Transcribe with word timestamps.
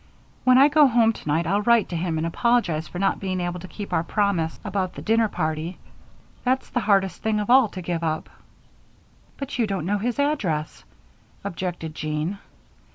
When 0.45 0.57
I 0.57 0.67
go 0.67 0.87
home 0.87 1.13
tonight 1.13 1.45
I'll 1.45 1.61
write 1.61 1.87
to 1.89 1.95
him 1.95 2.17
and 2.17 2.25
apologize 2.25 2.87
for 2.87 2.97
not 2.97 3.19
being 3.19 3.39
able 3.39 3.59
to 3.59 3.67
keep 3.67 3.93
our 3.93 4.01
promise 4.03 4.59
about 4.65 4.95
the 4.95 5.01
dinner 5.03 5.27
party. 5.27 5.77
That's 6.43 6.71
the 6.71 6.79
hardest 6.79 7.21
thing 7.21 7.39
of 7.39 7.51
all 7.51 7.67
to 7.69 7.83
give 7.83 8.03
up." 8.03 8.27
"But 9.37 9.59
you 9.59 9.67
don't 9.67 9.85
know 9.85 9.99
his 9.99 10.17
address," 10.17 10.85
objected 11.43 11.93
Jean. 11.93 12.39